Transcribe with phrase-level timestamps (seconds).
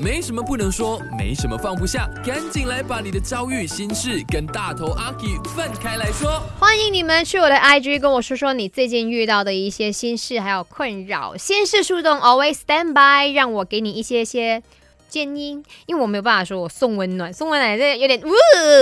[0.00, 6.42] 没什么不能说，没什么放不下，赶紧来把你的遭遇、心事跟大头阿 K 分开来说。
[6.58, 11.36] 欢迎你们去我的 IG 跟我说说你最近遇到的一些心事还有困扰。
[11.36, 14.62] 心事树洞 Always Stand By，让我给你一些些。
[15.12, 18.30] 建议，因为我没有办法说我送温暖，送温暖这有点呜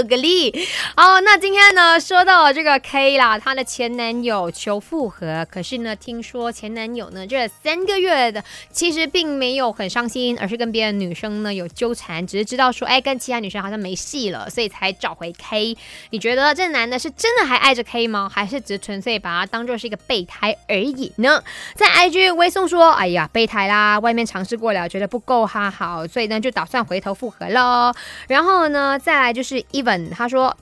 [0.06, 0.54] 个力。
[0.94, 15.76] 好，那今天呢，说到这个 K 啦，她的前男友求复合，可是呢，听说前男友呢这三个月的其实并没有很伤心，而是跟别的女生呢有纠缠，只是知道说，哎，跟其他女生好像没戏了，所以才找回 K。
[16.10, 18.30] 你觉得这男的是真的还爱着 K 吗？
[18.32, 21.42] 还是只纯粹把他当做是一个备胎而已呢？
[21.74, 26.06] 在 IG 微送说，哎呀，备胎啦，外面尝试过了，觉得不够哈好。
[26.06, 27.94] 所以所以呢，就打算回头复合喽。
[28.28, 30.54] 然后呢，再来就是 Even，他说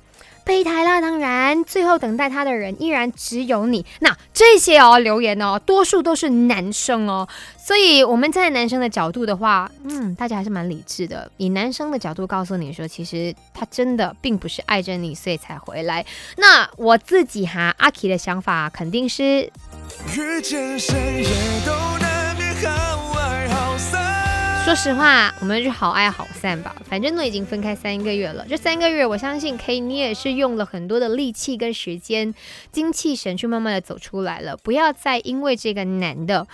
[0.44, 3.84] 备胎啦，当然，最后等待他的人依然只有你。
[3.98, 7.26] 那这些哦留言哦，多数都是男生哦。
[7.56, 11.28] 所以我们在男生的角度的话，嗯，大家还是蛮理智的。
[11.38, 16.06] 以男生的角度告诉你说，其实他真的并不是爱着你，所以才回来。
[16.36, 19.50] 那我自己哈，阿 K 的想法肯定是。
[20.16, 22.07] 遇见谁也都难。
[24.68, 28.44] 说实话，我们就好爱好散吧，反正都已经分开三个月了。
[28.46, 32.34] 这三个月，我相信 K 你也是用了很多的力气跟时间、
[32.70, 34.58] 精气神去慢慢的走出来了。
[34.58, 36.46] 不要再因为这个男的，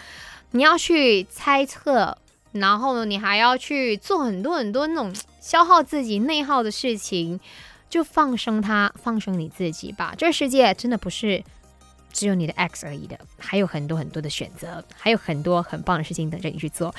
[0.53, 2.17] 你要去猜测，
[2.53, 7.41] 然后，你还要去做很多很多那种消耗自己、内耗的事情，
[7.91, 10.15] 就放生他，放生你自己吧。
[10.17, 11.43] 这个世界真的不是。
[12.13, 16.95] 只有你的 X 而已的，还有很多很多的选择，还有很多很棒的事情等着你去做。